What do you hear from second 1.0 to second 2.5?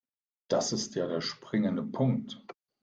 der springende Punkt.